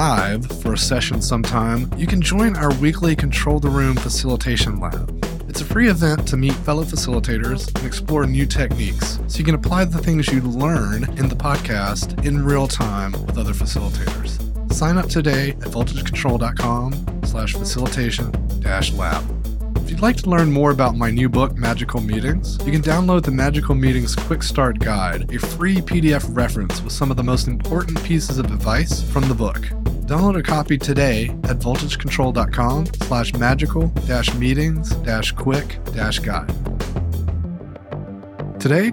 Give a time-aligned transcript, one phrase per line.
[0.00, 5.14] live for a session sometime, you can join our weekly Control the Room Facilitation Lab.
[5.46, 9.54] It's a free event to meet fellow facilitators and explore new techniques so you can
[9.54, 14.40] apply the things you learn in the podcast in real time with other facilitators.
[14.72, 19.22] Sign up today at voltagecontrol.com slash facilitation dash lab.
[19.76, 23.24] If you'd like to learn more about my new book, Magical Meetings, you can download
[23.24, 27.48] the Magical Meetings Quick Start Guide, a free PDF reference with some of the most
[27.48, 29.68] important pieces of advice from the book.
[30.10, 36.48] Download a copy today at voltagecontrol.com slash magical dash meetings dash quick dash guide.
[38.58, 38.92] Today,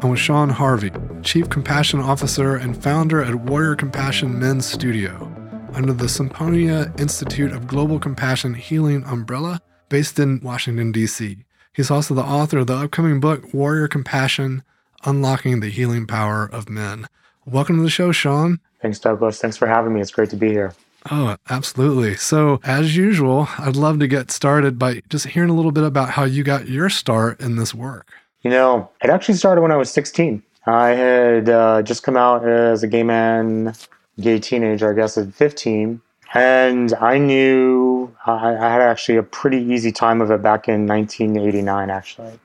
[0.00, 5.32] I'm with Sean Harvey, Chief Compassion Officer and founder at Warrior Compassion Men's Studio,
[5.72, 11.38] under the Symphonia Institute of Global Compassion Healing umbrella based in Washington, D.C.
[11.72, 14.62] He's also the author of the upcoming book, Warrior Compassion
[15.06, 17.06] Unlocking the Healing Power of Men.
[17.50, 18.60] Welcome to the show, Sean.
[18.80, 19.40] Thanks, Douglas.
[19.40, 20.00] Thanks for having me.
[20.00, 20.72] It's great to be here.
[21.10, 22.14] Oh, absolutely.
[22.14, 26.10] So, as usual, I'd love to get started by just hearing a little bit about
[26.10, 28.12] how you got your start in this work.
[28.42, 30.42] You know, it actually started when I was 16.
[30.66, 33.74] I had uh, just come out as a gay man,
[34.20, 36.00] gay teenager, I guess, at 15.
[36.32, 40.86] And I knew I, I had actually a pretty easy time of it back in
[40.86, 42.38] 1989, actually.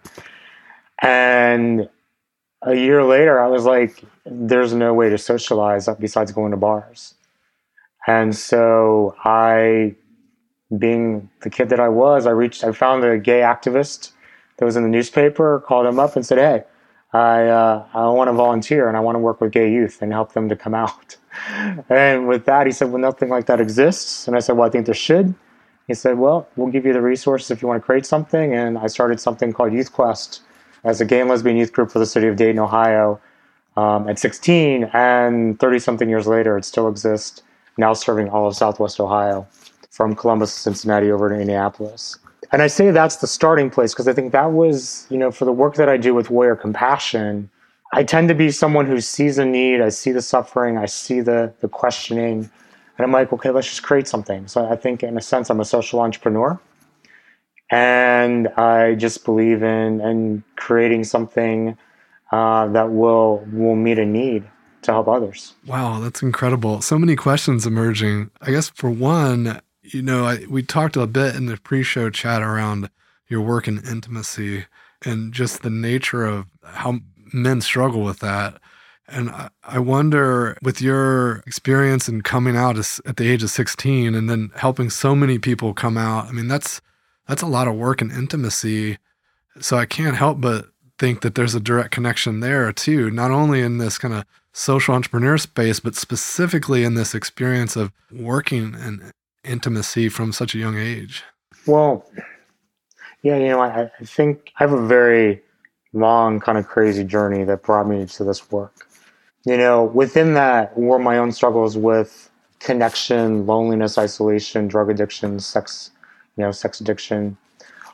[1.04, 1.90] And
[2.66, 7.14] a year later, I was like, there's no way to socialize besides going to bars.
[8.08, 9.96] And so I,
[10.78, 14.12] being the kid that I was, I reached, I found a gay activist
[14.58, 16.64] that was in the newspaper, called him up and said, hey,
[17.14, 20.12] I, uh, I want to volunteer and I want to work with gay youth and
[20.12, 21.16] help them to come out.
[21.90, 24.28] and with that, he said, Well, nothing like that exists.
[24.28, 25.34] And I said, Well, I think there should.
[25.88, 28.54] He said, Well, we'll give you the resources if you want to create something.
[28.54, 30.42] And I started something called Youth Quest
[30.86, 33.20] as a gay and lesbian youth group for the city of Dayton, Ohio
[33.76, 34.86] um, at 16.
[34.94, 37.42] And 30 something years later, it still exists,
[37.78, 39.48] now serving all of Southwest Ohio
[39.90, 42.20] from Columbus, to Cincinnati over to Indianapolis.
[42.52, 45.46] And I say that's the starting place because I think that was, you know, for
[45.46, 47.50] the work that I do with Warrior Compassion,
[47.94, 51.22] I tend to be someone who sees a need, I see the suffering, I see
[51.22, 52.50] the the questioning,
[52.98, 54.48] and I'm like, okay, let's just create something.
[54.48, 56.60] So I think in a sense I'm a social entrepreneur.
[57.72, 61.78] And I just believe in in creating something
[62.32, 64.44] uh, that will will meet a need
[64.84, 65.54] to help others.
[65.66, 66.82] Wow, that's incredible.
[66.82, 68.30] So many questions emerging.
[68.42, 72.42] I guess for one, you know, I, we talked a bit in the pre-show chat
[72.42, 72.90] around
[73.28, 74.66] your work in intimacy
[75.04, 77.00] and just the nature of how
[77.34, 78.60] men struggle with that.
[79.08, 79.32] And
[79.64, 84.52] I wonder, with your experience in coming out at the age of 16 and then
[84.56, 86.82] helping so many people come out, I mean, that's
[87.28, 88.98] that's a lot of work and intimacy.
[89.60, 93.62] So I can't help but think that there's a direct connection there too, not only
[93.62, 99.12] in this kind of social entrepreneur space, but specifically in this experience of working in
[99.44, 101.24] intimacy from such a young age.
[101.68, 102.10] Well,
[103.22, 105.42] yeah, you know, I, I think I have a very
[105.94, 108.88] long, kind of crazy journey that brought me to this work.
[109.46, 115.92] You know, within that were my own struggles with connection, loneliness, isolation, drug addiction, sex,
[116.38, 117.38] you know, sex addiction,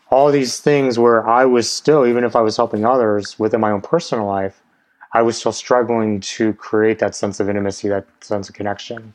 [0.09, 3.71] all these things where I was still, even if I was helping others within my
[3.71, 4.61] own personal life,
[5.13, 9.13] I was still struggling to create that sense of intimacy, that sense of connection.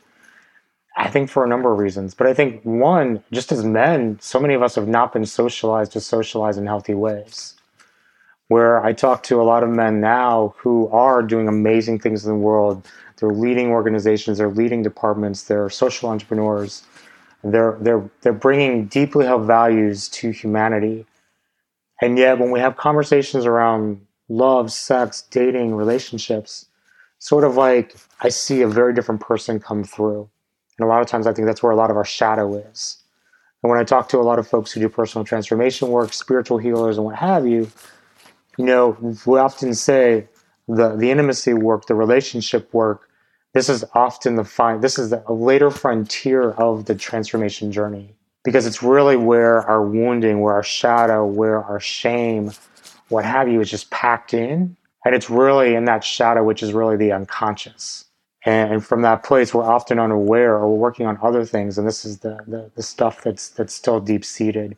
[0.95, 2.15] I think for a number of reasons.
[2.15, 5.91] But I think one, just as men, so many of us have not been socialized
[5.91, 7.53] to socialize in healthy ways
[8.47, 12.31] where I talk to a lot of men now who are doing amazing things in
[12.31, 12.87] the world.
[13.17, 16.83] They're leading organizations, they're leading departments, they're social entrepreneurs.
[17.51, 21.05] They're, they're, they're bringing deeply held values to humanity.
[22.01, 26.67] And yet, when we have conversations around love, sex, dating, relationships,
[27.19, 30.29] sort of like I see a very different person come through.
[30.77, 33.03] And a lot of times, I think that's where a lot of our shadow is.
[33.63, 36.59] And when I talk to a lot of folks who do personal transformation work, spiritual
[36.59, 37.69] healers, and what have you,
[38.57, 40.27] you know, we often say
[40.67, 43.06] the the intimacy work, the relationship work.
[43.57, 44.81] This is often the fine.
[44.81, 48.13] This is a later frontier of the transformation journey
[48.43, 52.51] because it's really where our wounding, where our shadow, where our shame,
[53.09, 56.71] what have you, is just packed in, and it's really in that shadow, which is
[56.71, 58.05] really the unconscious.
[58.45, 62.05] and from that place we're often unaware or we're working on other things and this
[62.05, 64.77] is the, the, the stuff that's that's still deep seated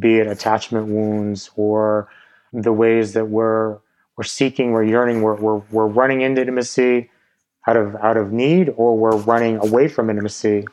[0.00, 2.08] be it attachment wounds or
[2.52, 3.78] the ways that we're
[4.16, 7.08] we're seeking we're yearning we're, we're, we're running into intimacy
[7.66, 10.64] out of out of need or we're running away from intimacy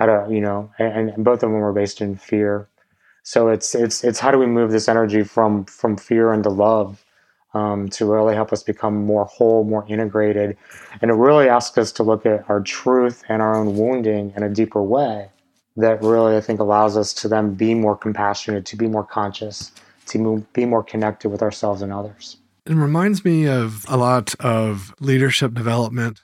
[0.00, 2.68] out of you know and, and both of them are based in fear
[3.22, 7.04] so it's it's it's how do we move this energy from from fear into love
[7.56, 10.58] um, to really help us become more whole, more integrated.
[11.00, 14.42] And it really asks us to look at our truth and our own wounding in
[14.42, 15.30] a deeper way
[15.76, 19.72] that really, I think, allows us to then be more compassionate, to be more conscious,
[20.06, 22.36] to be more connected with ourselves and others.
[22.66, 26.20] It reminds me of a lot of leadership development,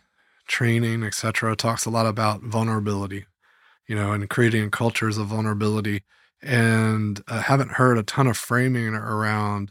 [0.48, 1.54] training, etc.
[1.56, 3.26] Talks a lot about vulnerability,
[3.86, 6.02] you know, and creating cultures of vulnerability.
[6.42, 9.70] And I haven't heard a ton of framing around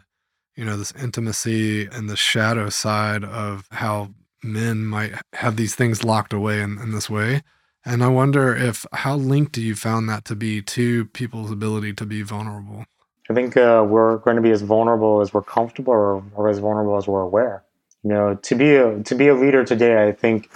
[0.55, 4.09] you know, this intimacy and the shadow side of how
[4.43, 7.41] men might have these things locked away in, in this way.
[7.85, 11.93] And I wonder if how linked do you found that to be to people's ability
[11.93, 12.85] to be vulnerable?
[13.31, 16.59] I think uh, we're going to be as vulnerable as we're comfortable, or, or as
[16.59, 17.63] vulnerable as we're aware.
[18.03, 20.49] You know, to be a to be a leader today, I think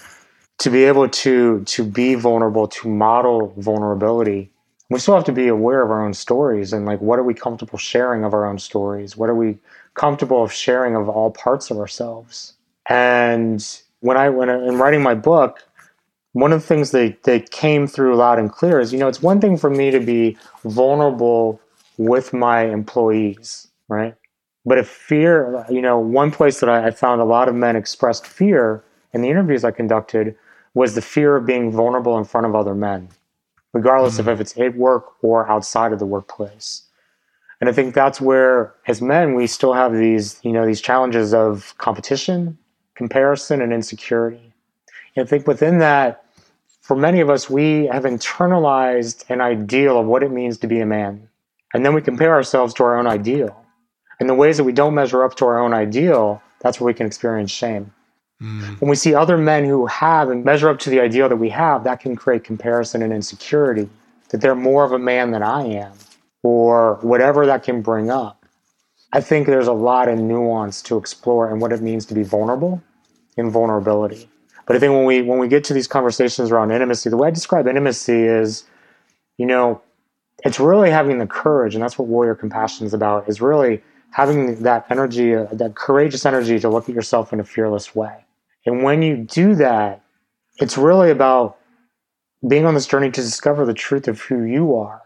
[0.59, 4.51] to be able to to be vulnerable, to model vulnerability,
[4.89, 7.33] we still have to be aware of our own stories and like what are we
[7.33, 9.15] comfortable sharing of our own stories?
[9.15, 9.59] What are we
[9.95, 12.53] comfortable of sharing of all parts of ourselves.
[12.87, 13.65] And
[14.01, 15.63] when I when I, in writing my book,
[16.33, 19.21] one of the things that, that came through loud and clear is, you know, it's
[19.21, 21.59] one thing for me to be vulnerable
[21.97, 24.15] with my employees, right?
[24.65, 27.75] But if fear, you know, one place that I, I found a lot of men
[27.75, 28.83] expressed fear
[29.13, 30.35] in the interviews I conducted
[30.73, 33.09] was the fear of being vulnerable in front of other men,
[33.73, 34.27] regardless mm-hmm.
[34.29, 36.83] of if it's at work or outside of the workplace.
[37.61, 41.33] And I think that's where, as men, we still have these, you know, these challenges
[41.33, 42.57] of competition,
[42.95, 44.53] comparison, and insecurity.
[45.15, 46.25] And I think within that,
[46.81, 50.81] for many of us, we have internalized an ideal of what it means to be
[50.81, 51.27] a man.
[51.73, 53.65] And then we compare ourselves to our own ideal.
[54.19, 56.93] And the ways that we don't measure up to our own ideal, that's where we
[56.93, 57.93] can experience shame.
[58.41, 58.79] Mm.
[58.79, 61.49] When we see other men who have and measure up to the ideal that we
[61.49, 63.89] have, that can create comparison and insecurity,
[64.29, 65.93] that they're more of a man than I am
[66.43, 68.45] or whatever that can bring up.
[69.13, 72.23] I think there's a lot of nuance to explore and what it means to be
[72.23, 72.83] vulnerable
[73.37, 74.29] in vulnerability.
[74.65, 77.29] But I think when we when we get to these conversations around intimacy, the way
[77.29, 78.63] I describe intimacy is,
[79.37, 79.81] you know,
[80.45, 83.27] it's really having the courage, and that's what warrior compassion is about.
[83.27, 87.93] Is really having that energy, that courageous energy to look at yourself in a fearless
[87.93, 88.25] way.
[88.65, 90.01] And when you do that,
[90.59, 91.57] it's really about
[92.47, 95.01] being on this journey to discover the truth of who you are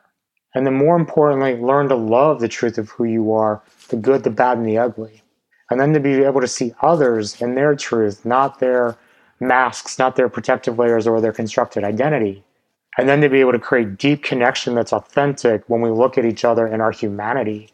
[0.55, 4.23] and then more importantly, learn to love the truth of who you are, the good,
[4.23, 5.21] the bad, and the ugly.
[5.69, 8.97] And then to be able to see others in their truth, not their
[9.39, 12.43] masks, not their protective layers or their constructed identity.
[12.97, 16.25] And then to be able to create deep connection that's authentic when we look at
[16.25, 17.69] each other in our humanity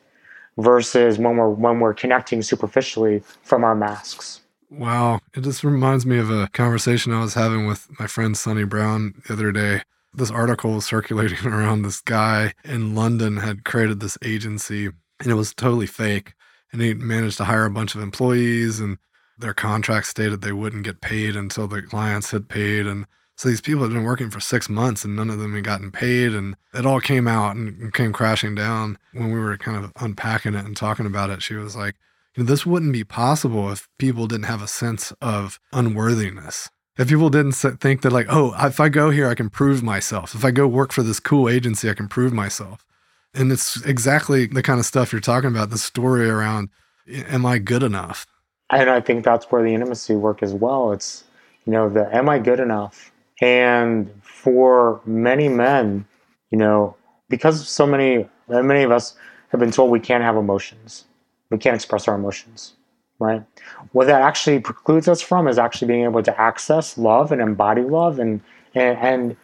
[0.58, 4.42] versus when we're when we're connecting superficially from our masks.
[4.70, 5.20] Wow.
[5.34, 9.22] It just reminds me of a conversation I was having with my friend Sunni Brown
[9.28, 9.82] the other day
[10.16, 14.88] this article was circulating around this guy in London had created this agency
[15.20, 16.34] and it was totally fake.
[16.72, 18.98] And he managed to hire a bunch of employees and
[19.38, 22.86] their contract stated they wouldn't get paid until the clients had paid.
[22.88, 23.06] And
[23.36, 25.92] so these people had been working for six months and none of them had gotten
[25.92, 26.34] paid.
[26.34, 28.98] And it all came out and came crashing down.
[29.12, 31.42] When we were kind of unpacking it and talking about it.
[31.42, 31.96] She was like,
[32.38, 36.70] this wouldn't be possible if people didn't have a sense of unworthiness.
[36.98, 40.34] If people didn't think that like oh if i go here i can prove myself.
[40.34, 42.86] If i go work for this cool agency i can prove myself.
[43.34, 46.70] And it's exactly the kind of stuff you're talking about the story around
[47.10, 48.26] am i good enough?
[48.70, 50.94] And i think that's where the intimacy work as well.
[50.94, 51.26] It's
[51.66, 53.12] you know the am i good enough
[53.42, 56.06] and for many men
[56.52, 56.96] you know
[57.30, 59.16] because so many many of us
[59.50, 61.06] have been told we can't have emotions
[61.50, 62.74] we can't express our emotions
[63.20, 63.44] right?
[63.92, 67.82] What that actually precludes us from is actually being able to access love and embody
[67.82, 68.42] love and,
[68.74, 69.38] and, and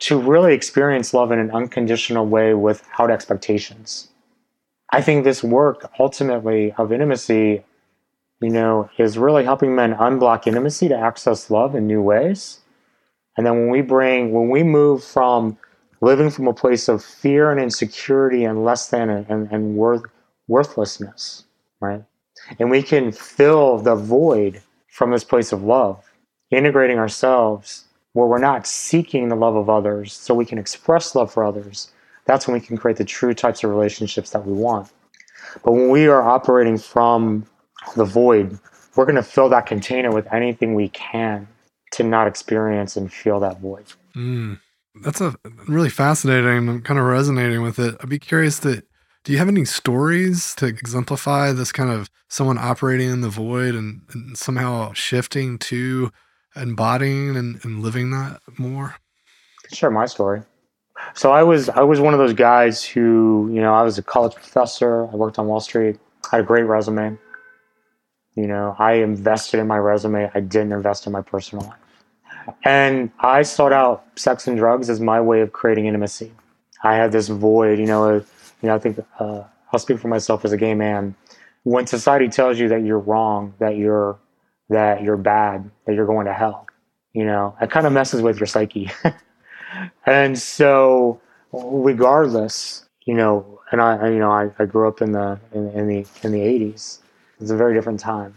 [0.00, 4.08] to really experience love in an unconditional way without expectations.
[4.90, 7.64] I think this work ultimately of intimacy,
[8.40, 12.60] you know, is really helping men unblock intimacy to access love in new ways.
[13.38, 15.56] And then when we bring, when we move from
[16.00, 20.02] living from a place of fear and insecurity and less than and, and worth,
[20.48, 21.44] worthlessness,
[21.78, 22.02] right?
[22.58, 26.04] And we can fill the void from this place of love,
[26.50, 31.32] integrating ourselves where we're not seeking the love of others so we can express love
[31.32, 31.92] for others.
[32.24, 34.90] That's when we can create the true types of relationships that we want.
[35.62, 37.46] But when we are operating from
[37.94, 38.58] the void,
[38.96, 41.46] we're going to fill that container with anything we can.
[41.92, 43.86] To not experience and feel that void.
[44.16, 44.60] Mm,
[45.02, 46.68] that's a really fascinating.
[46.68, 47.96] I'm kind of resonating with it.
[48.00, 48.84] I'd be curious that
[49.24, 53.74] do you have any stories to exemplify this kind of someone operating in the void
[53.74, 56.10] and, and somehow shifting to
[56.56, 58.96] embodying and, and living that more?
[59.72, 60.42] Share my story.
[61.14, 64.02] So I was I was one of those guys who, you know, I was a
[64.02, 65.04] college professor.
[65.04, 65.98] I worked on Wall Street.
[66.32, 67.18] I had a great resume.
[68.38, 70.30] You know, I invested in my resume.
[70.32, 72.54] I didn't invest in my personal life.
[72.62, 76.30] And I sought out sex and drugs as my way of creating intimacy.
[76.84, 78.24] I had this void, you know, you
[78.62, 79.42] know, I think uh,
[79.72, 81.16] I'll speak for myself as a gay man.
[81.64, 84.16] When society tells you that you're wrong, that you're
[84.68, 86.68] that you're bad, that you're going to hell,
[87.14, 88.88] you know, it kind of messes with your psyche.
[90.06, 91.20] and so,
[91.52, 95.88] regardless, you know, and I, you know, I, I grew up in the in, in
[95.88, 97.00] the in the '80s.
[97.40, 98.34] It's a very different time,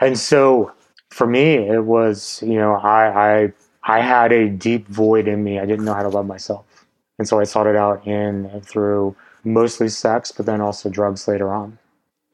[0.00, 0.72] and so
[1.10, 5.58] for me, it was, you know, I I I had a deep void in me.
[5.58, 6.86] I didn't know how to love myself,
[7.18, 11.52] and so I sought it out in through mostly sex, but then also drugs later
[11.52, 11.78] on.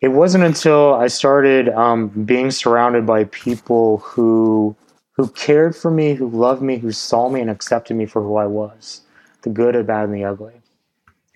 [0.00, 4.76] It wasn't until I started um, being surrounded by people who
[5.16, 8.37] who cared for me, who loved me, who saw me and accepted me for who
[8.37, 9.02] I was,
[9.43, 10.54] the good, the bad, and the ugly.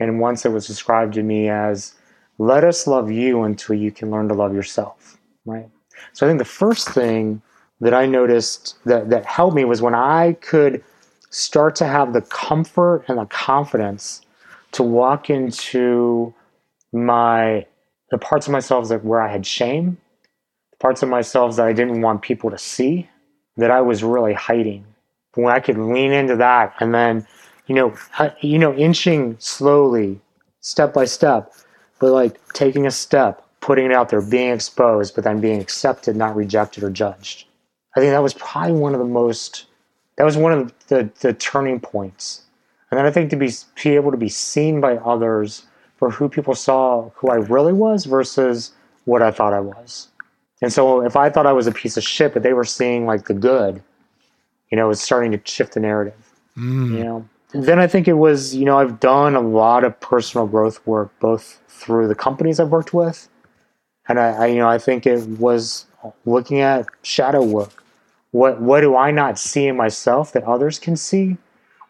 [0.00, 1.95] And once it was described to me as,
[2.38, 5.68] let us love you until you can learn to love yourself, right?
[6.12, 7.42] So I think the first thing
[7.80, 10.83] that I noticed that, that helped me was when I could
[11.30, 14.23] start to have the comfort and the confidence
[14.73, 16.35] to walk into
[16.92, 17.66] my
[18.11, 19.99] the parts of myself that where I had shame,
[20.71, 23.07] the parts of myself that I didn't want people to see,
[23.59, 24.87] that I was really hiding.
[25.35, 27.26] When I could lean into that and then,
[27.66, 27.95] you know,
[28.40, 30.21] you know, inching slowly,
[30.61, 31.52] step by step,
[32.00, 36.17] but like taking a step, putting it out there, being exposed, but then being accepted,
[36.17, 37.47] not rejected or judged.
[37.97, 39.67] I think that was probably one of the most,
[40.17, 42.43] that was one of the, the turning points.
[42.90, 43.50] And then I think to be,
[43.83, 45.64] be able to be seen by others
[45.97, 48.73] for who people saw who I really was versus
[49.05, 50.09] what I thought I was.
[50.62, 53.07] And so if I thought I was a piece of shit, but they were seeing
[53.07, 53.83] like the good,
[54.71, 56.33] you know, it's starting to shift the narrative.
[56.57, 56.99] Mm.
[56.99, 57.28] You know.
[57.52, 61.11] Then I think it was, you know, I've done a lot of personal growth work,
[61.19, 63.28] both through the companies I've worked with,
[64.09, 65.87] and I, I you know, I think it was
[66.26, 67.83] looking at shadow work.
[68.33, 71.38] What what do I not see in myself that others can see,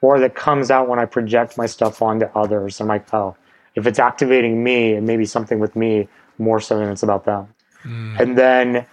[0.01, 2.81] or that comes out when I project my stuff onto others?
[2.81, 3.37] I'm like, oh,
[3.75, 7.25] if it's activating me, it may be something with me more so than it's about
[7.25, 7.49] them.
[7.83, 8.21] Mm.
[8.21, 8.87] And then,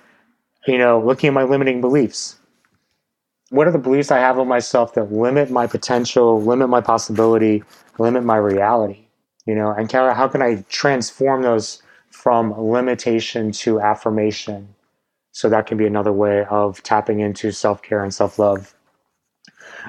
[0.65, 2.39] you know, looking at my limiting beliefs.
[3.55, 7.63] What are the beliefs I have of myself that limit my potential, limit my possibility,
[7.97, 9.05] limit my reality?
[9.45, 14.75] You know, and Kara, how can I transform those from limitation to affirmation?
[15.31, 18.75] So that can be another way of tapping into self care and self love.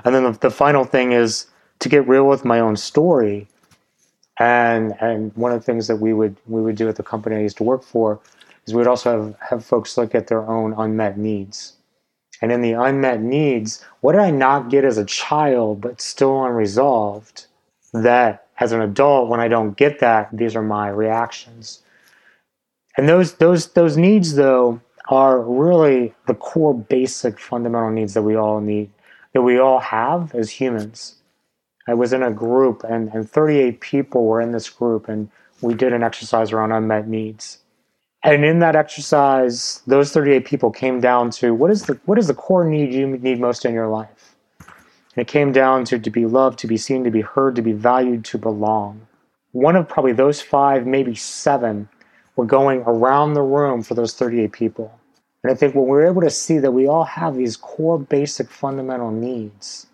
[0.05, 1.47] And then the, the final thing is
[1.81, 3.49] to get real with my own story.
[4.39, 7.35] And and one of the things that we would we would do at the company
[7.35, 8.21] I used to work for
[8.65, 11.76] is we'd also have, have folks look at their own unmet needs.
[12.43, 16.45] And in the unmet needs, what did I not get as a child but still
[16.45, 17.47] unresolved
[17.93, 21.83] that as an adult, when I don't get that, these are my reactions.
[22.97, 28.35] And those those those needs though are really the core basic fundamental needs that we
[28.35, 28.91] all need,
[29.35, 31.17] that we all have as humans.
[31.87, 35.75] I was in a group and, and 38 people were in this group and we
[35.75, 37.59] did an exercise around unmet needs.
[38.23, 42.27] And in that exercise, those 38 people came down to what is the what is
[42.27, 44.37] the core need you need most in your life?
[44.59, 47.63] And it came down to to be loved, to be seen, to be heard, to
[47.63, 49.07] be valued, to belong.
[49.53, 51.89] One of probably those five, maybe seven,
[52.35, 54.99] were going around the room for those 38 people.
[55.43, 58.51] And I think when we're able to see that we all have these core basic
[58.51, 59.87] fundamental needs,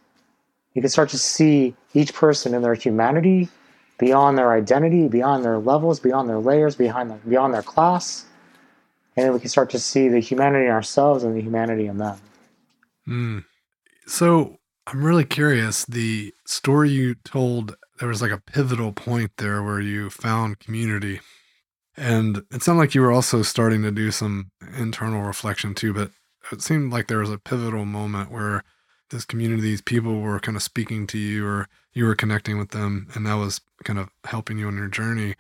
[0.75, 3.49] you can start to see each person in their humanity,
[3.99, 8.27] beyond their identity, beyond their levels, beyond their layers, behind the, beyond their class.
[9.17, 11.99] And then we can start to see the humanity in ourselves and the humanity in
[11.99, 12.19] them.
[13.07, 13.45] Mm.
[14.07, 15.85] So I'm really curious.
[15.85, 21.21] The story you told, there was like a pivotal point there where you found community.
[21.97, 26.11] And it sounded like you were also starting to do some internal reflection too, but
[26.51, 28.65] it seemed like there was a pivotal moment where
[29.12, 32.71] this community, these people were kind of speaking to you or you were connecting with
[32.71, 35.37] them and that was kind of helping you on your journey.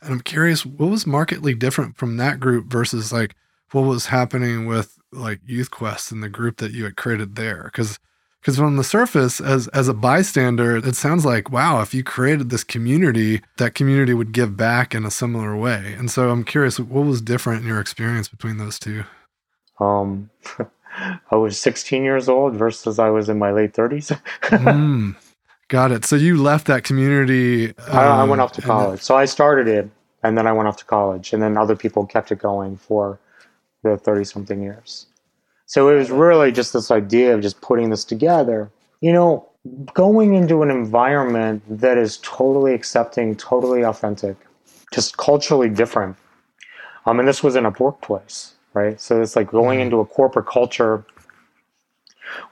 [0.00, 3.34] And I'm curious, what was markedly different from that group versus like
[3.72, 7.64] what was happening with like Youth Quest and the group that you had created there?
[7.64, 7.98] Because
[8.40, 12.50] because on the surface, as as a bystander, it sounds like wow, if you created
[12.50, 15.94] this community, that community would give back in a similar way.
[15.96, 19.04] And so I'm curious, what was different in your experience between those two?
[19.80, 20.28] Um,
[21.30, 24.18] I was 16 years old versus I was in my late 30s.
[24.42, 25.16] mm,
[25.68, 26.04] got it.
[26.04, 27.68] So you left that community.
[27.70, 29.00] Um, I, I, went off to um, college.
[29.00, 29.04] Then...
[29.04, 29.90] So I started it
[30.22, 33.18] and then I went off to college and then other people kept it going for
[33.82, 35.06] the 30 something years.
[35.66, 38.70] So it was really just this idea of just putting this together.
[39.00, 39.48] You know,
[39.94, 44.36] going into an environment that is totally accepting, totally authentic,
[44.92, 46.16] just culturally different.
[47.06, 49.00] Um, and this was in a workplace, right?
[49.00, 49.86] So it's like going mm-hmm.
[49.86, 51.04] into a corporate culture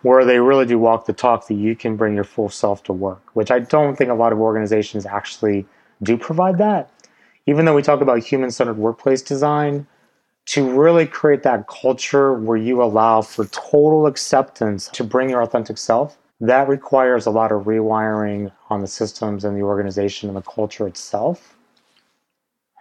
[0.03, 2.93] where they really do walk the talk that you can bring your full self to
[2.93, 5.67] work, which I don't think a lot of organizations actually
[6.03, 6.91] do provide that.
[7.47, 9.87] Even though we talk about human centered workplace design,
[10.45, 15.79] to really create that culture where you allow for total acceptance to bring your authentic
[15.79, 20.43] self, that requires a lot of rewiring on the systems and the organization and the
[20.43, 21.57] culture itself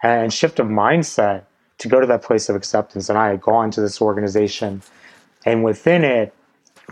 [0.02, 1.44] and shift of mindset
[1.82, 3.08] to go to that place of acceptance.
[3.08, 4.82] And I had gone to this organization
[5.44, 6.32] and within it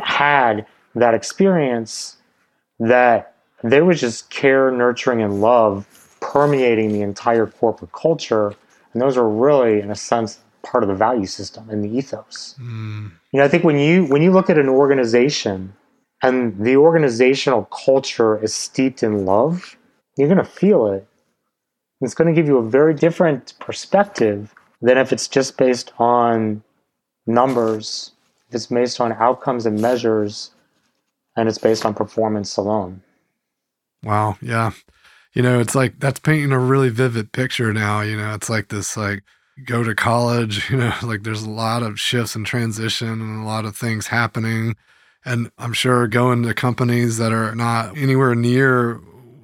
[0.03, 2.17] had that experience
[2.81, 5.87] that there was just care, nurturing, and love
[6.21, 8.55] permeating the entire corporate culture.
[8.93, 12.57] And those are really, in a sense, part of the value system and the ethos.
[12.61, 13.13] Mm.
[13.33, 15.75] You know, I think when you when you look at an organization
[16.23, 19.77] and the organizational culture is steeped in love,
[20.17, 21.07] you're going to feel it.
[22.01, 26.63] It's going to give you a very different perspective than if it's just based on
[27.27, 28.13] numbers,
[28.49, 30.51] if it's based on outcomes and measures,
[31.37, 33.03] and it's based on performance alone.
[34.03, 34.37] Wow.
[34.41, 34.73] Yeah.
[35.33, 38.01] You know, it's like that's painting a really vivid picture now.
[38.01, 39.23] You know, it's like this like
[39.65, 43.47] go to college, you know, like there's a lot of shifts and transition and a
[43.47, 44.77] lot of things happening.
[45.25, 49.01] And I'm sure going to companies that are not anywhere near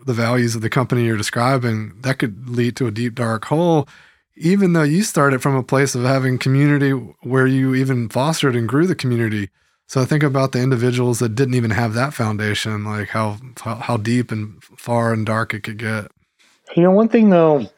[0.06, 3.88] the values of the company you're describing, that could lead to a deep, dark hole,
[4.36, 8.68] even though you started from a place of having community where you even fostered and
[8.68, 9.48] grew the community.
[9.88, 13.96] So I think about the individuals that didn't even have that foundation, like how how
[13.96, 16.10] deep and far and dark it could get.
[16.74, 17.70] You know, one thing though,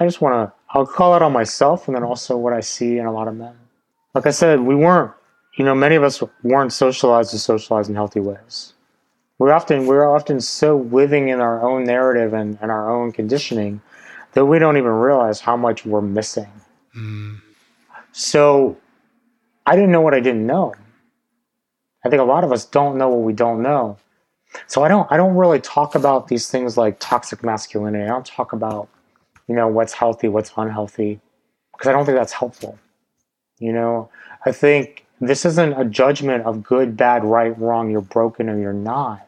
[0.00, 2.98] I just want to I'll call it on myself and then also what I see
[2.98, 3.54] in a lot of men.
[4.14, 5.12] Like I said, we weren't,
[5.56, 8.72] you know, many of us weren't socialized to socialize in healthy ways.
[9.38, 13.80] We're often we're often so living in our own narrative and, and our own conditioning
[14.32, 16.48] that we don't even realize how much we're missing.
[16.96, 17.40] Mm.
[18.12, 18.76] So
[19.66, 20.74] I didn't know what I didn't know.
[22.04, 23.96] I think a lot of us don't know what we don't know.
[24.66, 28.04] So I don't I don't really talk about these things like toxic masculinity.
[28.04, 28.88] I don't talk about
[29.48, 31.20] you know, what's healthy, what's unhealthy,
[31.72, 32.78] because I don't think that's helpful.
[33.58, 34.10] You know,
[34.46, 38.72] I think this isn't a judgment of good, bad, right, wrong, you're broken or you're
[38.72, 39.26] not.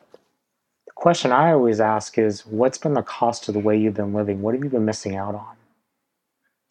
[1.04, 4.40] Question I always ask is what's been the cost of the way you've been living?
[4.40, 5.54] What have you been missing out on?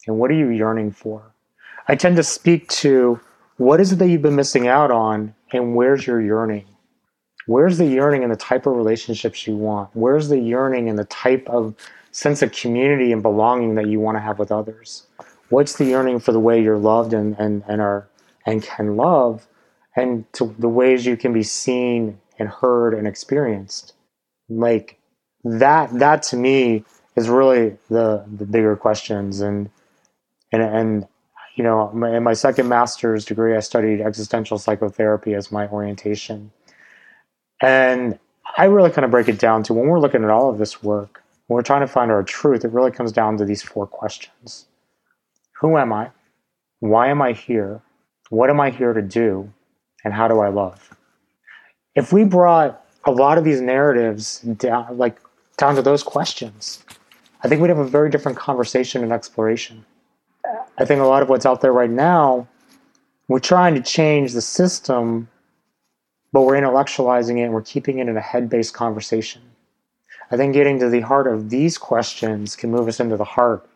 [0.08, 1.22] And what are you yearning for?
[1.86, 3.20] I tend to speak to
[3.58, 6.64] what is it that you've been missing out on and where's your yearning?
[7.46, 9.90] Where's the yearning in the type of relationships you want?
[9.92, 11.76] Where's the yearning in the type of
[12.10, 15.06] sense of community and belonging that you want to have with others?
[15.50, 18.08] What's the yearning for the way you're loved and, and, and are
[18.44, 19.46] and can love
[19.94, 23.93] and to the ways you can be seen and heard and experienced?
[24.48, 24.98] Like
[25.44, 26.84] that that to me
[27.16, 29.70] is really the the bigger questions and
[30.52, 31.08] and and
[31.56, 36.50] you know in my second master's degree I studied existential psychotherapy as my orientation.
[37.62, 38.18] And
[38.56, 40.82] I really kind of break it down to when we're looking at all of this
[40.82, 43.86] work, when we're trying to find our truth, it really comes down to these four
[43.86, 44.66] questions
[45.60, 46.10] Who am I?
[46.80, 47.80] Why am I here?
[48.30, 49.52] What am I here to do?
[50.04, 50.94] And how do I love?
[51.94, 55.18] If we brought a lot of these narratives down, like
[55.56, 56.82] down to those questions,
[57.42, 59.84] I think we'd have a very different conversation and exploration.
[60.78, 62.48] I think a lot of what's out there right now,
[63.28, 65.28] we're trying to change the system,
[66.32, 69.42] but we're intellectualizing it and we're keeping it in a head based conversation.
[70.30, 73.68] I think getting to the heart of these questions can move us into the heart,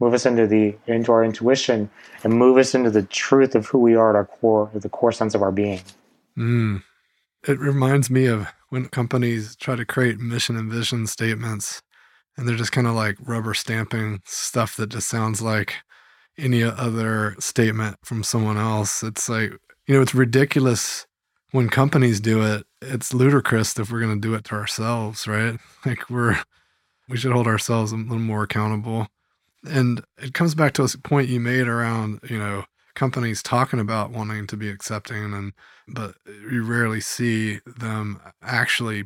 [0.00, 1.88] move us into the into our intuition,
[2.24, 5.12] and move us into the truth of who we are at our core, the core
[5.12, 5.80] sense of our being.
[6.36, 6.82] Mm.
[7.46, 11.82] It reminds me of when companies try to create mission and vision statements,
[12.38, 15.74] and they're just kind of like rubber stamping stuff that just sounds like
[16.38, 19.02] any other statement from someone else.
[19.02, 19.52] It's like
[19.86, 21.06] you know, it's ridiculous
[21.50, 25.58] when companies do it, it's ludicrous if we're going to do it to ourselves, right?
[25.84, 26.42] Like we're
[27.10, 29.08] we should hold ourselves a little more accountable.
[29.68, 34.10] And it comes back to a point you made around, you know, companies talking about
[34.10, 35.52] wanting to be accepting and
[35.88, 39.04] but you rarely see them actually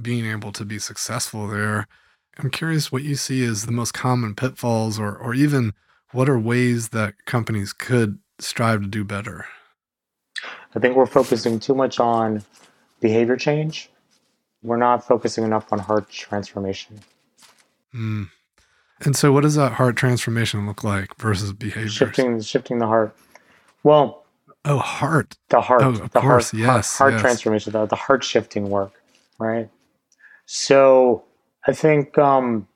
[0.00, 1.86] being able to be successful there.
[2.38, 5.72] I'm curious what you see as the most common pitfalls or or even
[6.12, 9.46] what are ways that companies could strive to do better?
[10.74, 12.42] I think we're focusing too much on
[13.00, 13.90] behavior change.
[14.62, 17.00] We're not focusing enough on heart transformation.
[17.94, 18.28] Mm.
[19.00, 21.88] And so, what does that heart transformation look like versus behavior?
[21.88, 23.16] Shifting, shifting the heart.
[23.88, 24.26] Well,
[24.66, 25.38] oh, heart.
[25.48, 25.80] The heart.
[25.80, 26.98] Oh, of the course, heart, yes.
[26.98, 27.20] Heart, heart yes.
[27.22, 28.92] transformation, the, the heart shifting work,
[29.38, 29.70] right?
[30.44, 31.24] So,
[31.66, 32.68] I think um,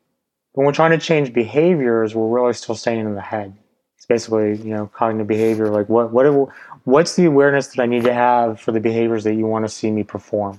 [0.53, 3.53] when we're trying to change behaviors, we're really still staying in the head.
[3.99, 5.69] It's basically, you know, cognitive behavior.
[5.69, 6.49] Like, what, what,
[6.85, 9.69] what's the awareness that I need to have for the behaviors that you want to
[9.69, 10.59] see me perform?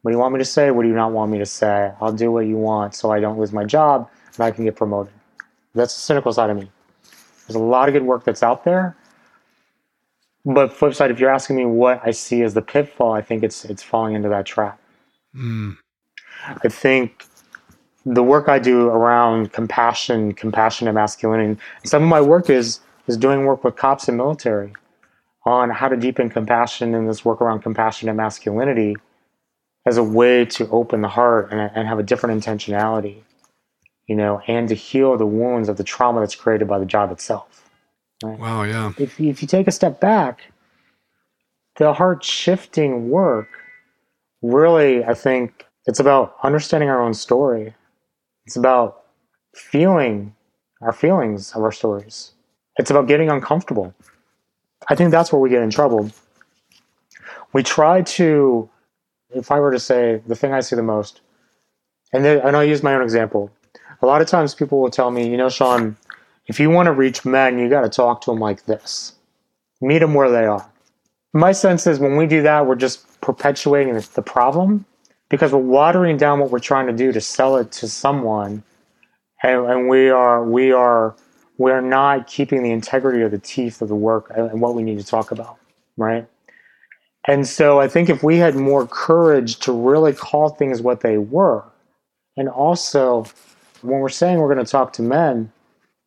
[0.00, 0.70] What do you want me to say?
[0.70, 1.92] What do you not want me to say?
[2.00, 4.74] I'll do what you want so I don't lose my job and I can get
[4.74, 5.12] promoted.
[5.74, 6.70] That's the cynical side of me.
[7.46, 8.96] There's a lot of good work that's out there.
[10.44, 13.42] But flip side, if you're asking me what I see as the pitfall, I think
[13.42, 14.80] it's it's falling into that trap.
[15.34, 15.76] Mm.
[16.46, 17.24] I think
[18.04, 23.44] the work I do around compassion, compassionate masculinity, some of my work is is doing
[23.44, 24.72] work with cops and military
[25.44, 28.96] on how to deepen compassion and this work around compassionate masculinity
[29.86, 33.22] as a way to open the heart and, and have a different intentionality,
[34.06, 37.10] you know, and to heal the wounds of the trauma that's created by the job
[37.10, 37.68] itself.
[38.22, 38.38] Right?
[38.38, 38.92] Wow, yeah.
[38.98, 40.40] If, if you take a step back,
[41.76, 43.48] the heart shifting work
[44.42, 47.74] really, I think, it's about understanding our own story.
[48.44, 49.04] It's about
[49.54, 50.34] feeling
[50.82, 52.32] our feelings of our stories.
[52.78, 53.94] It's about getting uncomfortable.
[54.88, 56.10] I think that's where we get in trouble.
[57.52, 58.68] We try to
[59.30, 61.20] if I were to say the thing I see the most,
[62.12, 63.50] and, then, and I'll use my own example.
[64.02, 65.96] A lot of times people will tell me, you know, Sean,
[66.46, 69.14] if you want to reach men, you got to talk to them like this.
[69.80, 70.68] Meet them where they are.
[71.32, 74.86] My sense is when we do that, we're just perpetuating the problem
[75.28, 78.62] because we're watering down what we're trying to do to sell it to someone,
[79.42, 81.14] and, and we are we are
[81.58, 84.82] we are not keeping the integrity of the teeth of the work and what we
[84.82, 85.58] need to talk about,
[85.96, 86.26] right?
[87.26, 91.18] And so I think if we had more courage to really call things what they
[91.18, 91.64] were,
[92.36, 93.26] and also
[93.86, 95.52] when we're saying we're going to talk to men,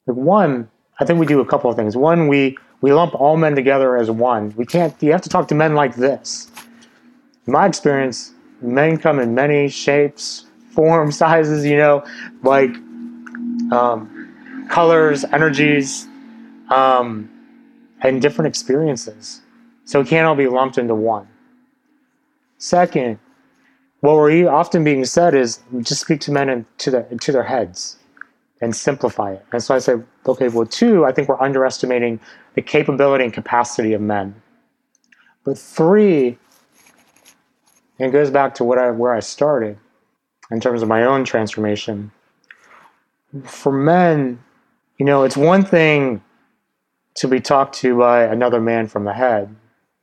[0.05, 1.95] like one, I think we do a couple of things.
[1.95, 4.53] One, we we lump all men together as one.
[4.55, 4.93] We can't.
[5.01, 6.51] You have to talk to men like this.
[7.45, 11.65] In my experience, men come in many shapes, forms, sizes.
[11.65, 12.05] You know,
[12.43, 12.71] like
[13.71, 16.07] um, colors, energies,
[16.69, 17.29] um,
[18.01, 19.41] and different experiences.
[19.85, 21.27] So it can't all be lumped into one.
[22.57, 23.19] Second,
[24.01, 27.43] what we're often being said is just speak to men and to their to their
[27.43, 27.97] heads
[28.61, 29.45] and simplify it.
[29.51, 32.19] And so I say, okay, well, two, I think we're underestimating
[32.55, 34.41] the capability and capacity of men.
[35.45, 36.37] But three,
[37.97, 39.77] and it goes back to what I where I started
[40.51, 42.11] in terms of my own transformation.
[43.43, 44.43] For men,
[44.97, 46.23] you know, it's one thing
[47.15, 49.55] to be talked to by another man from the head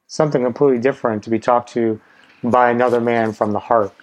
[0.06, 2.00] something completely different to be talked to
[2.42, 3.94] by another man from the heart.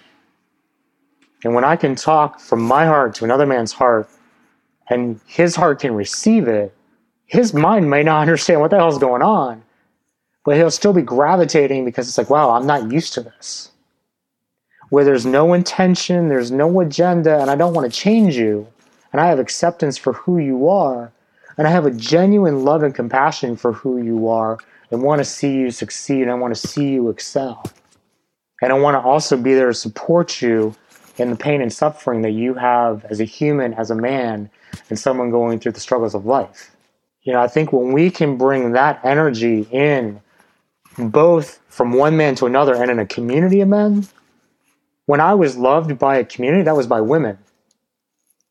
[1.43, 4.10] And when I can talk from my heart to another man's heart,
[4.89, 6.74] and his heart can receive it,
[7.26, 9.63] his mind may not understand what the hell's going on,
[10.46, 13.72] but he'll still be gravitating because it's like, wow, I'm not used to this.
[14.89, 18.67] Where there's no intention, there's no agenda, and I don't want to change you,
[19.12, 21.12] and I have acceptance for who you are,
[21.58, 24.58] and I have a genuine love and compassion for who you are,
[24.91, 26.22] and want to see you succeed.
[26.22, 27.63] And I want to see you excel.
[28.63, 30.73] And I want to also be there to support you
[31.17, 34.49] in the pain and suffering that you have as a human, as a man,
[34.89, 36.73] and someone going through the struggles of life.
[37.23, 40.21] You know, I think when we can bring that energy in,
[40.97, 44.08] both from one man to another and in a community of men,
[45.08, 47.38] when I was loved by a community, that was by women.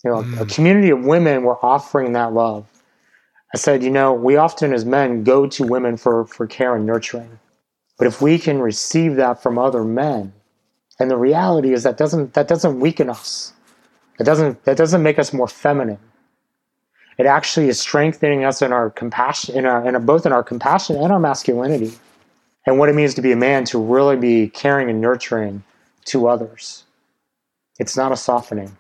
[0.05, 0.41] You know, mm.
[0.43, 2.67] a community of women were offering that love.
[3.55, 6.85] I said, you know, we often as men go to women for, for care and
[6.85, 7.39] nurturing.
[8.03, 10.33] But if we can receive that from other men,
[10.99, 13.53] and the reality is that doesn't that doesn't weaken us.
[14.19, 16.01] It doesn't that doesn't make us more feminine.
[17.17, 20.97] It actually is strengthening us in our compassion in our in both in our compassion
[20.97, 21.93] and our masculinity.
[22.67, 25.63] And what it means to be a man to really be caring and nurturing
[26.07, 26.83] to others.
[27.79, 28.77] It's not a softening.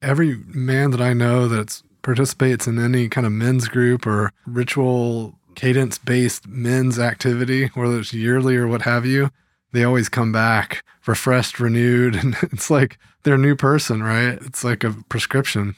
[0.00, 5.34] Every man that I know that's participates in any kind of men's group or ritual
[5.60, 9.30] cadence based men's activity, whether it's yearly or what have you,
[9.72, 12.16] they always come back refreshed, renewed.
[12.22, 14.38] And it's like they're a new person, right?
[14.40, 15.74] It's like a prescription.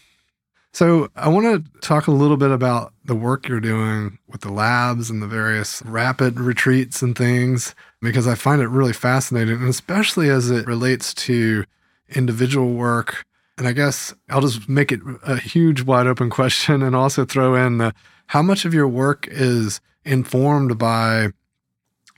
[0.72, 4.52] So I want to talk a little bit about the work you're doing with the
[4.52, 9.68] labs and the various rapid retreats and things, because I find it really fascinating, and
[9.68, 11.64] especially as it relates to
[12.08, 13.24] individual work
[13.58, 17.54] and I guess I'll just make it a huge wide open question and also throw
[17.54, 17.94] in the,
[18.28, 21.28] how much of your work is informed by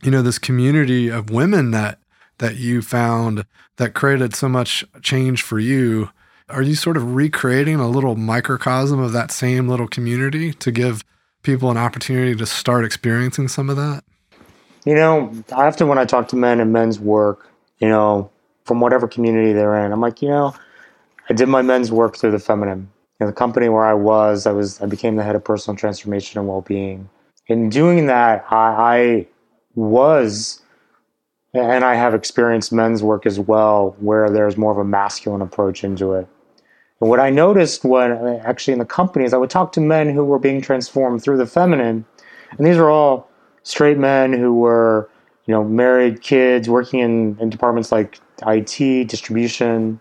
[0.05, 1.99] you know, this community of women that
[2.39, 3.45] that you found
[3.77, 6.11] that created so much change for you.
[6.49, 11.05] Are you sort of recreating a little microcosm of that same little community to give
[11.43, 14.03] people an opportunity to start experiencing some of that?
[14.85, 18.31] You know, I often when I talk to men and men's work, you know,
[18.65, 20.55] from whatever community they're in, I'm like, you know,
[21.29, 22.91] I did my men's work through the feminine.
[23.21, 26.39] In the company where I was, I was I became the head of personal transformation
[26.39, 27.09] and well-being.
[27.47, 29.27] In doing that, I, I
[29.75, 30.63] was
[31.55, 35.85] and I have experienced men's work as well, where there's more of a masculine approach
[35.85, 36.27] into it.
[37.01, 38.13] And what I noticed when
[38.45, 41.37] actually in the company is I would talk to men who were being transformed through
[41.37, 42.05] the feminine,
[42.59, 43.29] and these are all
[43.63, 45.09] straight men who were,
[45.47, 50.01] you know, married, kids, working in, in departments like IT, distribution,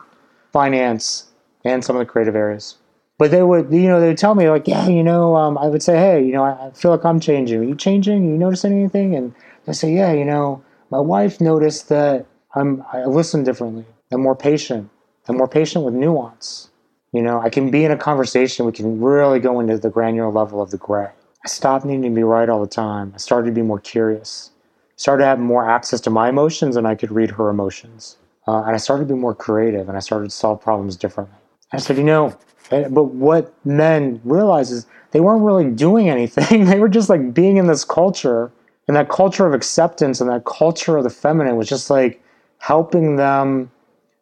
[0.53, 1.27] finance,
[1.65, 2.77] and some of the creative areas.
[3.17, 5.67] But they would, you know, they would tell me like, yeah, you know, um, I
[5.67, 7.59] would say, hey, you know, I, I feel like I'm changing.
[7.59, 8.25] Are you changing?
[8.25, 9.15] Are you noticing anything?
[9.15, 9.33] And
[9.65, 13.85] they say, yeah, you know, my wife noticed that I'm I listen differently.
[14.11, 14.89] I'm more patient.
[15.27, 16.69] I'm more patient with nuance.
[17.13, 18.65] You know, I can be in a conversation.
[18.65, 21.09] We can really go into the granular level of the gray.
[21.45, 23.11] I stopped needing to be right all the time.
[23.13, 24.51] I started to be more curious.
[24.95, 28.17] Started to have more access to my emotions, and I could read her emotions.
[28.47, 31.37] Uh, and I started to be more creative, and I started to solve problems differently.
[31.71, 32.37] I said, you know,
[32.71, 36.65] eh, but what men realize is they weren't really doing anything.
[36.71, 38.51] they were just like being in this culture
[38.87, 42.21] and that culture of acceptance and that culture of the feminine was just like
[42.57, 43.71] helping them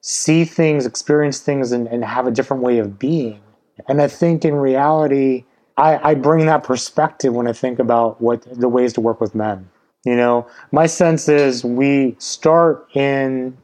[0.02, 3.40] see things, experience things, and, and have a different way of being.
[3.88, 5.46] And I think in reality,
[5.78, 9.34] I, I bring that perspective when I think about what the ways to work with
[9.34, 9.70] men.
[10.04, 13.56] You know, my sense is we start in,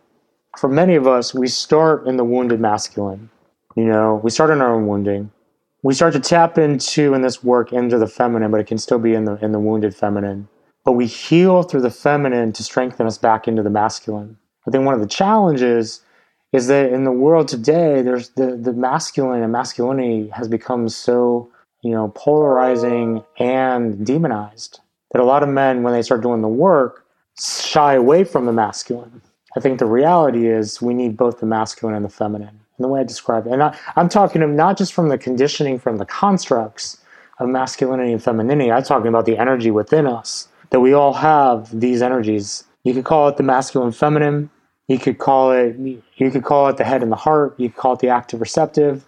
[0.57, 3.29] for many of us, we start in the wounded masculine.
[3.75, 5.31] You know, we start in our own wounding.
[5.83, 8.99] We start to tap into in this work into the feminine, but it can still
[8.99, 10.47] be in the in the wounded feminine
[10.87, 14.37] but we heal through the feminine to strengthen us back into the masculine.
[14.65, 15.99] I think one of the challenges
[16.53, 21.51] is that in the world today, there's the, the masculine and masculinity has become so,
[21.81, 24.79] you know, polarizing and demonized
[25.11, 27.05] that a lot of men, when they start doing the work,
[27.37, 29.21] shy away from the masculine.
[29.57, 32.49] I think the reality is we need both the masculine and the feminine.
[32.49, 35.79] And the way I describe it, and I, I'm talking not just from the conditioning,
[35.79, 36.97] from the constructs
[37.39, 41.79] of masculinity and femininity, I'm talking about the energy within us that we all have
[41.79, 42.65] these energies.
[42.83, 44.51] You could call it the masculine feminine.
[44.87, 47.55] You could call it you could call it the head and the heart.
[47.57, 49.05] You could call it the active receptive.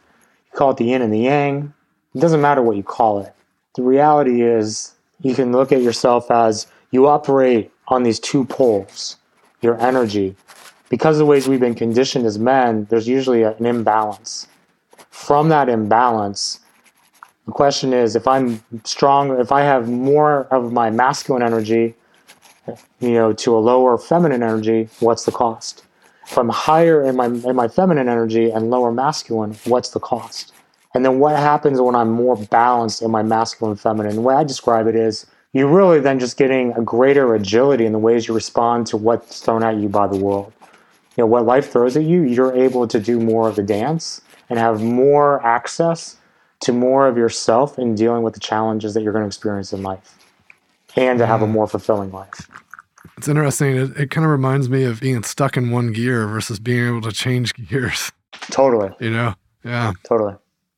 [0.51, 1.73] You call it the yin and the yang.
[2.15, 3.33] It doesn't matter what you call it.
[3.75, 9.17] The reality is you can look at yourself as you operate on these two poles,
[9.61, 10.35] your energy.
[10.89, 14.47] Because of the ways we've been conditioned as men, there's usually an imbalance.
[15.09, 16.59] From that imbalance,
[17.45, 21.95] the question is if I'm strong, if I have more of my masculine energy,
[22.99, 25.83] you know, to a lower feminine energy, what's the cost?
[26.25, 30.53] If I'm higher in my in my feminine energy and lower masculine, what's the cost?
[30.93, 34.15] And then what happens when I'm more balanced in my masculine and feminine?
[34.15, 37.91] The way I describe it is you're really then just getting a greater agility in
[37.91, 40.53] the ways you respond to what's thrown at you by the world.
[41.17, 44.21] You know, what life throws at you, you're able to do more of the dance
[44.49, 46.17] and have more access
[46.61, 49.81] to more of yourself in dealing with the challenges that you're going to experience in
[49.81, 50.17] life
[50.95, 51.51] and to have a mm.
[51.51, 52.49] more fulfilling life.
[53.17, 53.75] It's interesting.
[53.75, 57.01] It, it kind of reminds me of being stuck in one gear versus being able
[57.01, 58.11] to change gears.
[58.51, 58.91] Totally.
[58.99, 59.35] You know?
[59.63, 59.93] Yeah.
[60.03, 60.35] Totally.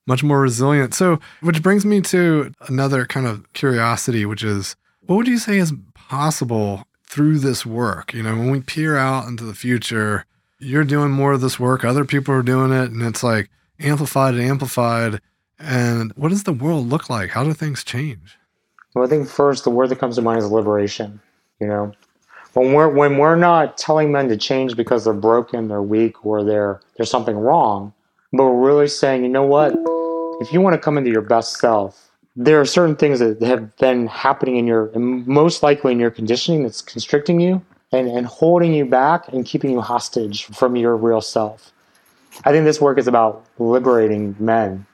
[0.07, 0.93] Much more resilient.
[0.93, 5.57] So, which brings me to another kind of curiosity, which is what would you say
[5.57, 8.13] is possible through this work?
[8.13, 10.25] You know, when we peer out into the future,
[10.59, 14.35] you're doing more of this work, other people are doing it, and it's like amplified
[14.35, 15.21] and amplified.
[15.59, 17.31] And what does the world look like?
[17.31, 18.37] How do things change?
[18.93, 21.19] Well, I think first the word that comes to mind is liberation.
[21.59, 21.91] You know,
[22.53, 26.43] when we're when we're not telling men to change because they're broken, they're weak, or
[26.43, 27.93] they're there's something wrong,
[28.33, 29.73] but we're really saying, you know what?
[30.41, 33.75] If you want to come into your best self, there are certain things that have
[33.77, 38.73] been happening in your, most likely in your conditioning that's constricting you and, and holding
[38.73, 41.73] you back and keeping you hostage from your real self.
[42.45, 44.85] I think this work is about liberating men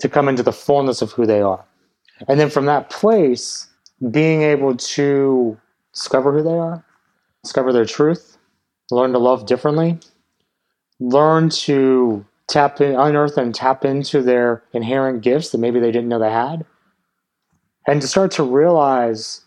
[0.00, 1.64] to come into the fullness of who they are.
[2.26, 3.68] And then from that place,
[4.10, 5.56] being able to
[5.94, 6.84] discover who they are,
[7.44, 8.38] discover their truth,
[8.90, 9.98] learn to love differently,
[10.98, 16.08] learn to tap in, unearth and tap into their inherent gifts that maybe they didn't
[16.08, 16.64] know they had,
[17.86, 19.42] and to start to realize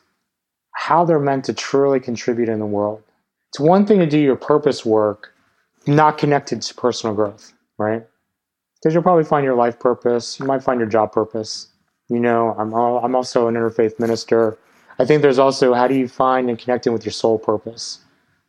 [0.76, 3.04] how they're meant to truly contribute in the world.
[3.50, 5.34] It's one thing to do your purpose work
[5.88, 8.06] not connected to personal growth, right?
[8.82, 10.40] because you'll probably find your life purpose.
[10.40, 11.68] You might find your job purpose.
[12.10, 14.58] You know, I'm I'm also an interfaith minister.
[15.00, 18.00] I think there's also how do you find and connect in with your soul purpose?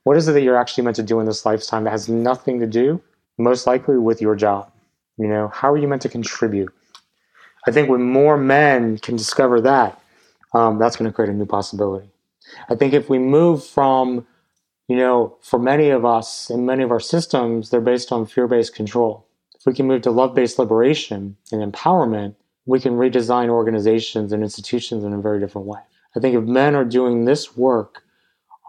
[0.05, 2.59] What is it that you're actually meant to do in this lifetime that has nothing
[2.61, 3.01] to do,
[3.38, 4.71] most likely, with your job?
[5.18, 6.73] You know, how are you meant to contribute?
[7.66, 10.01] I think when more men can discover that,
[10.55, 12.09] um, that's going to create a new possibility.
[12.68, 14.27] I think if we move from,
[14.88, 18.47] you know, for many of us and many of our systems, they're based on fear
[18.49, 19.27] based control.
[19.59, 22.35] If we can move to love based liberation and empowerment,
[22.66, 25.81] we can redesign organizations and institutions in a very different way.
[26.16, 28.03] I think if men are doing this work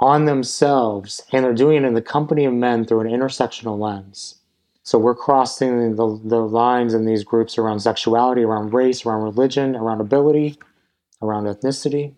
[0.01, 4.35] on themselves and they're doing it in the company of men through an intersectional lens,
[4.83, 9.75] so we're crossing the, the lines in these groups around sexuality, around race, around religion,
[9.77, 10.59] around ability,
[11.21, 12.13] around ethnicity,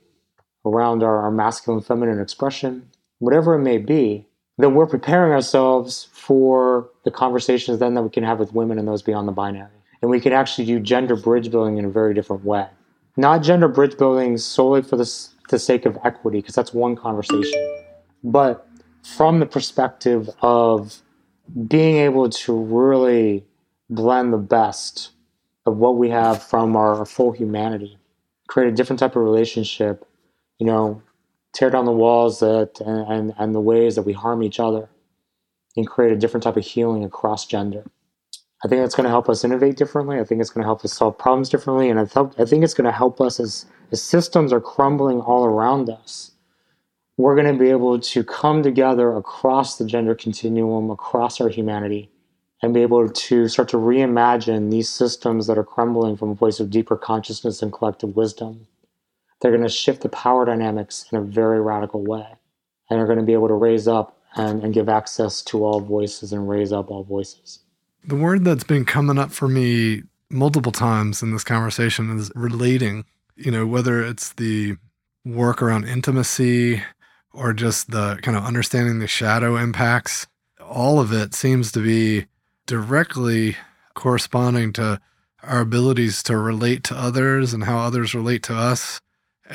[0.65, 4.25] around our, our masculine feminine expression, whatever it may be,
[4.57, 8.87] then we're preparing ourselves for the conversations then that we can have with women and
[8.87, 9.69] those beyond the binary.
[10.01, 12.67] And we can actually do gender bridge building in a very different way.
[13.15, 15.09] Not gender bridge building solely for the,
[15.49, 17.77] the sake of equity, because that's one conversation,
[18.23, 18.67] but
[19.03, 21.01] from the perspective of
[21.67, 23.45] being able to really
[23.89, 25.11] blend the best
[25.65, 27.97] of what we have from our full humanity,
[28.47, 30.07] create a different type of relationship,
[30.59, 31.01] you know,
[31.53, 34.89] tear down the walls that and, and, and the ways that we harm each other
[35.75, 37.83] and create a different type of healing across gender.
[38.63, 40.19] I think that's going to help us innovate differently.
[40.19, 41.89] I think it's going to help us solve problems differently.
[41.89, 45.21] And I, th- I think it's going to help us as, as systems are crumbling
[45.21, 46.31] all around us
[47.17, 52.09] we're going to be able to come together across the gender continuum, across our humanity,
[52.61, 56.59] and be able to start to reimagine these systems that are crumbling from a place
[56.59, 58.67] of deeper consciousness and collective wisdom.
[59.39, 62.27] They're going to shift the power dynamics in a very radical way,
[62.89, 65.79] and are going to be able to raise up and, and give access to all
[65.79, 67.59] voices and raise up all voices.
[68.03, 73.05] The word that's been coming up for me multiple times in this conversation is relating.
[73.35, 74.77] You know, whether it's the
[75.25, 76.83] work around intimacy,
[77.35, 80.27] or just the kind of understanding the shadow impacts,
[80.61, 82.25] all of it seems to be
[82.65, 83.55] directly
[83.93, 84.99] corresponding to
[85.43, 88.99] our abilities to relate to others and how others relate to us.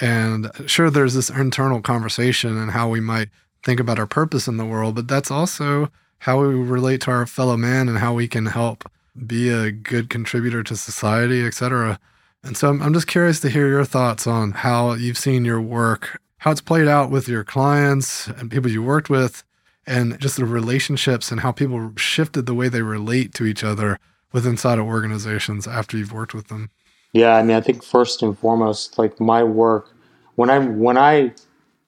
[0.01, 3.29] And sure, there's this internal conversation and how we might
[3.65, 5.91] think about our purpose in the world, but that's also
[6.21, 8.89] how we relate to our fellow man and how we can help
[9.27, 11.99] be a good contributor to society, etc.
[12.45, 15.61] And so I'm, I'm just curious to hear your thoughts on how you've seen your
[15.61, 19.45] work how it's played out with your clients and people you worked with,
[19.87, 23.99] and just the relationships and how people shifted the way they relate to each other
[24.33, 26.71] with inside of organizations after you've worked with them.
[27.13, 29.91] Yeah, I mean, I think first and foremost, like my work,
[30.37, 31.35] when I when I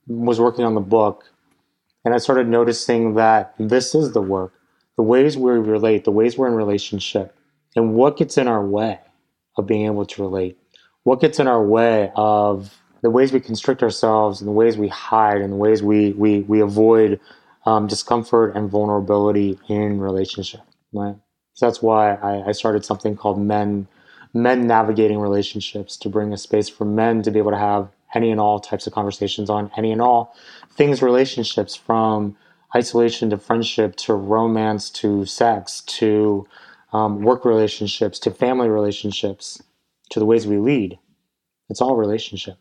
[0.07, 1.31] was working on the book,
[2.05, 4.53] and I started noticing that this is the work,
[4.97, 7.35] the ways we relate, the ways we're in relationship,
[7.77, 8.99] and what gets in our way
[9.57, 10.59] of being able to relate,
[11.05, 14.89] what gets in our way of the ways we constrict ourselves and the ways we
[14.89, 17.21] hide and the ways we we we avoid
[17.67, 20.63] um, discomfort and vulnerability in relationship.
[20.93, 21.17] Right.
[21.55, 23.89] So that's why I, I started something called men
[24.35, 28.31] men navigating relationships to bring a space for men to be able to have any
[28.31, 30.35] and all types of conversations on any and all
[30.71, 32.37] things relationships from
[32.75, 36.47] isolation to friendship to romance to sex to
[36.93, 39.63] um, work relationships to family relationships
[40.11, 40.99] to the ways we lead
[41.69, 42.57] it's all relationship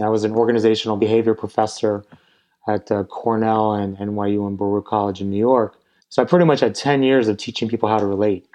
[0.00, 2.04] I was an organizational behavior professor
[2.68, 5.78] at uh, Cornell and NYU and Baruch College in New York.
[6.08, 8.48] So I pretty much had 10 years of teaching people how to relate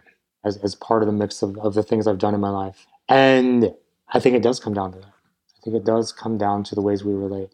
[0.44, 2.88] as, as part of the mix of, of the things I've done in my life.
[3.08, 3.74] And
[4.10, 5.08] I think it does come down to that.
[5.08, 7.50] I think it does come down to the ways we relate.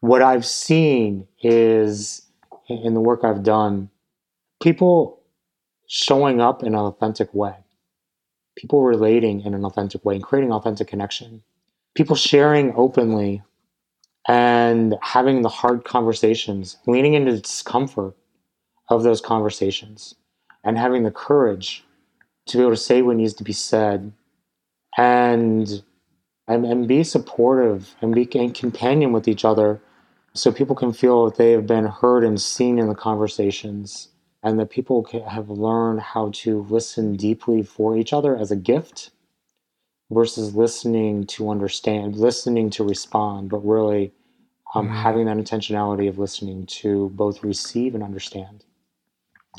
[0.00, 2.26] What I've seen is
[2.68, 3.90] in the work I've done,
[4.62, 5.22] people
[5.86, 7.54] showing up in an authentic way,
[8.56, 11.42] people relating in an authentic way and creating authentic connection
[11.96, 13.42] people sharing openly
[14.28, 18.14] and having the hard conversations, leaning into the discomfort
[18.88, 20.14] of those conversations
[20.62, 21.84] and having the courage
[22.46, 24.12] to be able to say what needs to be said
[24.96, 25.82] and
[26.48, 29.80] and, and be supportive and be and companion with each other
[30.32, 34.08] so people can feel that they have been heard and seen in the conversations
[34.44, 39.10] and that people have learned how to listen deeply for each other as a gift
[40.10, 44.12] versus listening to understand, listening to respond, but really
[44.74, 44.96] um, mm-hmm.
[44.96, 48.64] having that intentionality of listening to both receive and understand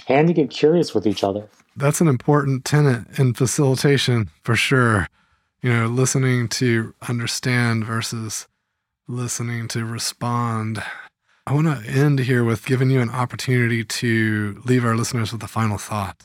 [0.07, 1.47] and to get curious with each other.
[1.75, 5.09] That's an important tenet in facilitation for sure.
[5.61, 8.47] You know, listening to understand versus
[9.07, 10.83] listening to respond.
[11.45, 15.41] I want to end here with giving you an opportunity to leave our listeners with
[15.43, 16.23] a final thought.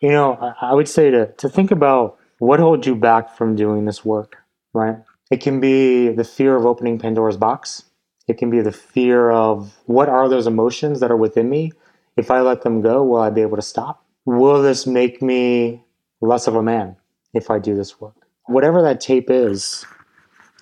[0.00, 3.84] You know, I would say to, to think about what holds you back from doing
[3.84, 4.36] this work,
[4.72, 4.98] right?
[5.30, 7.84] It can be the fear of opening Pandora's box.
[8.28, 11.72] It can be the fear of what are those emotions that are within me?
[12.16, 14.04] If I let them go, will I be able to stop?
[14.24, 15.84] Will this make me
[16.20, 16.96] less of a man
[17.34, 18.14] if I do this work?
[18.46, 19.84] Whatever that tape is,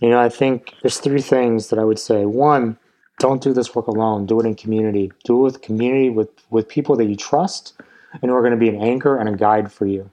[0.00, 2.24] you know, I think there's three things that I would say.
[2.24, 2.78] One,
[3.18, 4.26] don't do this work alone.
[4.26, 5.12] Do it in community.
[5.24, 7.74] Do it with community with, with people that you trust
[8.20, 10.10] and who are going to be an anchor and a guide for you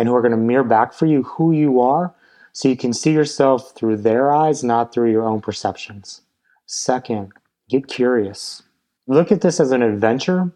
[0.00, 2.14] and who are going to mirror back for you who you are
[2.52, 6.22] so you can see yourself through their eyes, not through your own perceptions.
[6.64, 7.32] Second,
[7.68, 8.62] get curious.
[9.06, 10.50] Look at this as an adventure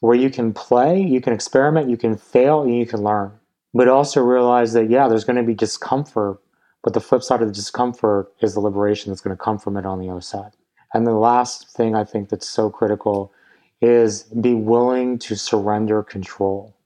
[0.00, 3.32] where you can play, you can experiment, you can fail, and you can learn.
[3.72, 6.38] But also realize that, yeah, there's going to be discomfort,
[6.82, 9.78] but the flip side of the discomfort is the liberation that's going to come from
[9.78, 10.52] it on the other side.
[10.92, 13.32] And the last thing I think that's so critical
[13.80, 16.76] is be willing to surrender control.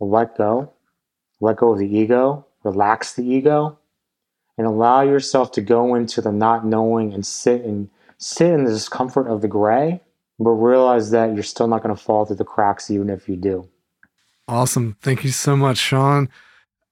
[0.00, 0.72] Let go.
[1.40, 2.46] Let go of the ego.
[2.64, 3.78] Relax the ego.
[4.56, 8.72] And allow yourself to go into the not knowing and sit and sit in the
[8.72, 10.00] discomfort of the gray,
[10.38, 13.36] but realize that you're still not going to fall through the cracks even if you
[13.36, 13.68] do.
[14.48, 14.96] Awesome.
[15.00, 16.28] Thank you so much, Sean.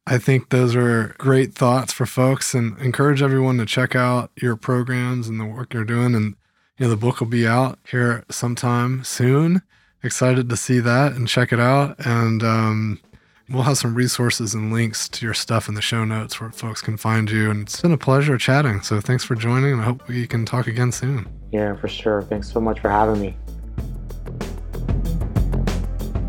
[0.06, 4.54] I think those are great thoughts for folks and encourage everyone to check out your
[4.54, 6.14] programs and the work you're doing.
[6.14, 6.36] And,
[6.78, 9.62] you know, the book will be out here sometime soon.
[10.04, 11.96] Excited to see that and check it out.
[12.06, 13.00] And um,
[13.48, 16.80] we'll have some resources and links to your stuff in the show notes where folks
[16.80, 17.50] can find you.
[17.50, 18.80] And it's been a pleasure chatting.
[18.82, 19.72] So thanks for joining.
[19.72, 21.28] And I hope we can talk again soon.
[21.52, 22.22] Yeah, for sure.
[22.22, 23.36] Thanks so much for having me.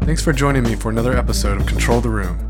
[0.01, 2.43] Thanks for joining me for another episode of Control the Room.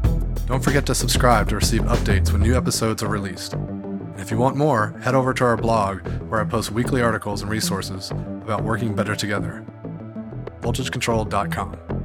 [0.45, 3.53] Don't forget to subscribe to receive updates when new episodes are released.
[3.53, 7.41] And if you want more, head over to our blog where I post weekly articles
[7.41, 9.65] and resources about working better together.
[10.61, 11.96] VoltageControl.com.